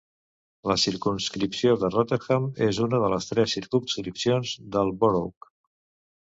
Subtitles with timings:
[0.69, 5.51] La circumscripció de Rotherham és una de les tres circumscripcions del "borough".